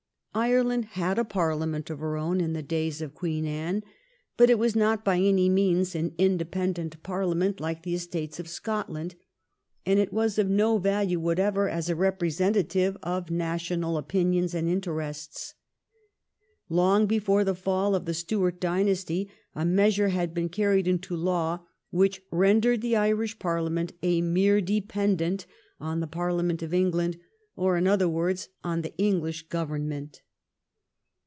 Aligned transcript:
Ireland 0.33 0.85
had 0.95 1.19
a 1.19 1.25
Parliament 1.25 1.89
of 1.89 1.99
her 1.99 2.15
own 2.15 2.39
in 2.39 2.53
the 2.53 2.63
days 2.63 3.01
of 3.01 3.13
Queen 3.13 3.45
Anne, 3.45 3.83
but 4.37 4.49
it 4.49 4.57
was 4.57 4.77
not 4.77 5.03
by 5.03 5.17
any 5.19 5.49
means 5.49 5.93
an 5.93 6.13
independent 6.17 7.03
Parliament 7.03 7.59
like 7.59 7.83
the 7.83 7.93
Estates 7.93 8.39
of 8.39 8.47
Scotland, 8.47 9.15
and 9.85 9.99
it 9.99 10.13
was 10.13 10.39
of 10.39 10.49
no 10.49 10.77
value 10.77 11.19
whatever 11.19 11.67
as 11.67 11.89
a 11.89 11.97
representative 11.97 12.95
of 13.03 13.29
national 13.29 13.97
opinions 13.97 14.53
and 14.55 14.69
interests. 14.69 15.53
Long 16.69 17.07
before 17.07 17.43
the 17.43 17.53
fall 17.53 17.93
of 17.93 18.05
the 18.05 18.13
Stuart 18.13 18.61
dynasty 18.61 19.29
a 19.53 19.65
measure 19.65 20.07
had 20.07 20.33
been 20.33 20.47
carried 20.47 20.87
into 20.87 21.13
law 21.13 21.65
which 21.89 22.21
rendered 22.31 22.79
the 22.81 22.95
Irish 22.95 23.37
Parliament 23.37 23.91
a 24.01 24.21
mere 24.21 24.61
dependent 24.61 25.45
on 25.81 25.99
the 25.99 26.07
Parliament 26.07 26.63
of 26.63 26.73
England, 26.73 27.17
or, 27.57 27.75
in 27.75 27.85
other 27.85 28.07
words, 28.07 28.47
on 28.63 28.81
the 28.81 28.93
EngUsh 28.97 29.47
Government. 29.49 30.21